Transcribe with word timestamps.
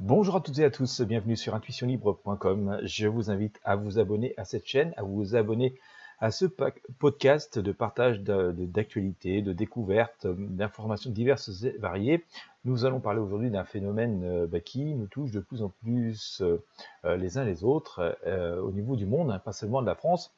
Bonjour 0.00 0.36
à 0.36 0.40
toutes 0.40 0.60
et 0.60 0.64
à 0.64 0.70
tous, 0.70 1.00
bienvenue 1.00 1.36
sur 1.36 1.56
intuitionlibre.com. 1.56 2.78
Je 2.84 3.08
vous 3.08 3.32
invite 3.32 3.58
à 3.64 3.74
vous 3.74 3.98
abonner 3.98 4.32
à 4.36 4.44
cette 4.44 4.64
chaîne, 4.64 4.94
à 4.96 5.02
vous 5.02 5.34
abonner 5.34 5.74
à 6.20 6.30
ce 6.30 6.44
podcast 6.44 7.58
de 7.58 7.72
partage 7.72 8.20
d'actualités, 8.20 9.42
de, 9.42 9.52
découvertes, 9.52 10.28
d'informations 10.28 11.10
diverses 11.10 11.64
et 11.64 11.76
variées. 11.78 12.24
Nous 12.64 12.84
allons 12.84 13.00
parler 13.00 13.18
aujourd'hui 13.18 13.50
d'un 13.50 13.64
phénomène 13.64 14.22
euh, 14.22 14.46
bah, 14.46 14.60
qui 14.60 14.94
nous 14.94 15.08
touche 15.08 15.32
de 15.32 15.40
plus 15.40 15.62
en 15.62 15.70
plus 15.82 16.42
euh, 16.42 17.16
les 17.16 17.36
uns 17.36 17.44
les 17.44 17.64
autres 17.64 18.16
euh, 18.24 18.60
au 18.60 18.70
niveau 18.70 18.94
du 18.94 19.04
monde, 19.04 19.32
hein, 19.32 19.40
pas 19.40 19.52
seulement 19.52 19.82
de 19.82 19.86
la 19.86 19.96
France. 19.96 20.32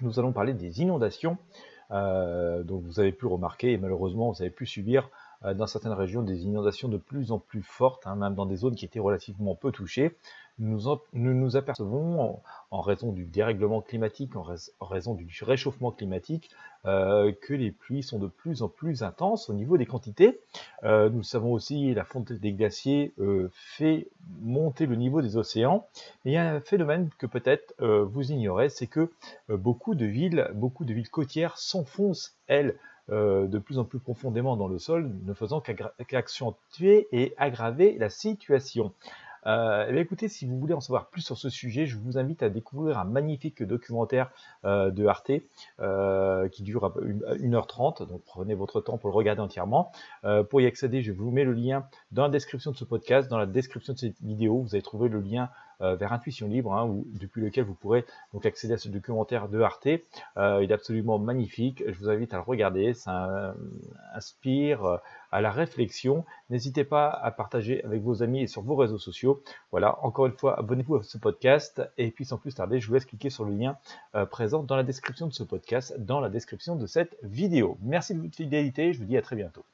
Nous 0.00 0.18
allons 0.18 0.32
parler 0.32 0.54
des 0.54 0.80
inondations. 0.80 1.36
donc 1.90 2.84
vous 2.84 3.00
avez 3.00 3.12
pu 3.12 3.26
remarquer 3.26 3.72
et 3.72 3.76
malheureusement 3.76 4.30
vous 4.32 4.40
avez 4.40 4.50
pu 4.50 4.64
subir 4.64 5.10
dans 5.42 5.66
certaines 5.66 5.92
régions 5.92 6.22
des 6.22 6.42
inondations 6.42 6.88
de 6.88 6.96
plus 6.96 7.30
en 7.30 7.38
plus 7.38 7.62
fortes, 7.62 8.06
hein, 8.06 8.16
même 8.16 8.34
dans 8.34 8.46
des 8.46 8.56
zones 8.56 8.74
qui 8.74 8.84
étaient 8.84 8.98
relativement 8.98 9.54
peu 9.54 9.70
touchées. 9.70 10.16
Nous 10.58 10.80
nous, 11.12 11.56
apercevons, 11.56 12.40
en, 12.70 12.80
raison 12.80 13.12
du 13.12 13.24
dérèglement 13.24 13.80
climatique, 13.80 14.36
en, 14.36 14.44
raison 14.80 15.14
du 15.14 15.28
réchauffement 15.42 15.90
climatique, 15.90 16.50
euh, 16.84 17.32
que 17.42 17.54
les 17.54 17.70
pluies 17.70 18.02
sont 18.02 18.18
de 18.18 18.28
plus 18.28 18.62
en 18.62 18.68
plus 18.68 19.02
intenses 19.02 19.50
au 19.50 19.54
niveau 19.54 19.76
des 19.76 19.86
quantités. 19.86 20.40
Euh, 20.84 21.10
nous 21.10 21.22
savons 21.22 21.52
aussi 21.52 21.94
la 21.94 22.04
fonte 22.04 22.32
des 22.32 22.52
glaciers 22.52 23.12
fait 23.52 24.08
monter 24.40 24.86
le 24.86 24.96
niveau 24.96 25.22
des 25.22 25.36
océans. 25.36 25.86
Et 26.24 26.30
il 26.30 26.32
y 26.32 26.36
a 26.36 26.54
un 26.54 26.60
phénomène 26.60 27.10
que 27.18 27.26
peut-être 27.26 27.74
vous 27.78 28.32
ignorez, 28.32 28.68
c'est 28.68 28.86
que 28.86 29.10
beaucoup 29.48 29.94
de 29.94 30.06
villes, 30.06 30.50
beaucoup 30.54 30.84
de 30.84 30.92
villes 30.94 31.10
côtières 31.10 31.58
s'enfoncent, 31.58 32.36
elles, 32.46 32.76
euh, 33.10 33.46
de 33.46 33.58
plus 33.58 33.78
en 33.78 33.84
plus 33.84 34.00
profondément 34.00 34.58
dans 34.58 34.68
le 34.68 34.78
sol, 34.78 35.10
ne 35.24 35.32
faisant 35.32 35.62
qu'accentuer 36.06 37.08
et 37.10 37.32
aggraver 37.38 37.96
la 37.98 38.10
situation. 38.10 38.92
Euh, 39.48 39.86
eh 39.90 39.98
écoutez, 39.98 40.28
si 40.28 40.46
vous 40.46 40.58
voulez 40.58 40.74
en 40.74 40.80
savoir 40.80 41.08
plus 41.08 41.22
sur 41.22 41.38
ce 41.38 41.48
sujet, 41.48 41.86
je 41.86 41.96
vous 41.96 42.18
invite 42.18 42.42
à 42.42 42.50
découvrir 42.50 42.98
un 42.98 43.04
magnifique 43.04 43.62
documentaire 43.62 44.30
euh, 44.64 44.90
de 44.90 45.06
Arte 45.06 45.32
euh, 45.80 46.48
qui 46.48 46.62
dure 46.62 46.94
1h30. 47.40 48.06
Donc 48.06 48.22
prenez 48.26 48.54
votre 48.54 48.80
temps 48.80 48.98
pour 48.98 49.08
le 49.10 49.14
regarder 49.14 49.40
entièrement. 49.40 49.90
pour 50.50 50.60
y 50.60 50.66
accéder, 50.66 51.02
je 51.02 51.12
vous 51.12 51.30
mets 51.30 51.44
le 51.44 51.52
lien 51.52 51.86
dans 52.12 52.24
la 52.24 52.28
description 52.28 52.72
de 52.72 52.76
ce 52.76 52.84
podcast, 52.84 53.28
dans 53.28 53.38
la 53.38 53.46
description 53.46 53.94
de 53.94 53.98
cette 53.98 54.20
vidéo. 54.20 54.60
Vous 54.60 54.74
allez 54.74 54.82
trouver 54.82 55.08
le 55.08 55.20
lien 55.20 55.48
vers 55.80 56.12
Intuition 56.12 56.48
Libre, 56.48 56.74
hein, 56.74 57.02
depuis 57.20 57.40
lequel 57.40 57.64
vous 57.64 57.74
pourrez 57.74 58.04
donc 58.32 58.46
accéder 58.46 58.74
à 58.74 58.78
ce 58.78 58.88
documentaire 58.88 59.48
de 59.48 59.60
Arte. 59.60 59.86
il 59.86 60.00
est 60.36 60.72
absolument 60.72 61.18
magnifique. 61.18 61.82
Je 61.86 61.98
vous 61.98 62.08
invite 62.08 62.34
à 62.34 62.38
le 62.38 62.42
regarder. 62.42 62.94
Ça 62.94 63.54
inspire 64.14 65.00
à 65.30 65.40
la 65.40 65.50
réflexion. 65.50 66.24
N'hésitez 66.50 66.84
pas 66.84 67.08
à 67.10 67.30
partager 67.30 67.84
avec 67.84 68.02
vos 68.02 68.22
amis 68.22 68.42
et 68.42 68.46
sur 68.46 68.62
vos 68.62 68.76
réseaux 68.76 68.98
sociaux. 68.98 69.42
Voilà, 69.70 70.02
encore 70.04 70.26
une 70.26 70.32
fois, 70.32 70.58
abonnez-vous 70.58 70.96
à 70.96 71.02
ce 71.02 71.18
podcast 71.18 71.82
et 71.98 72.10
puis 72.10 72.24
sans 72.24 72.38
plus 72.38 72.54
tarder, 72.54 72.80
je 72.80 72.88
vous 72.88 72.94
laisse 72.94 73.04
cliquer 73.04 73.30
sur 73.30 73.44
le 73.44 73.54
lien 73.54 73.76
euh, 74.14 74.26
présent 74.26 74.62
dans 74.62 74.76
la 74.76 74.82
description 74.82 75.26
de 75.26 75.32
ce 75.32 75.42
podcast, 75.42 75.94
dans 75.98 76.20
la 76.20 76.30
description 76.30 76.76
de 76.76 76.86
cette 76.86 77.16
vidéo. 77.22 77.78
Merci 77.82 78.14
de 78.14 78.20
votre 78.20 78.36
fidélité, 78.36 78.92
je 78.92 78.98
vous 78.98 79.06
dis 79.06 79.16
à 79.16 79.22
très 79.22 79.36
bientôt. 79.36 79.64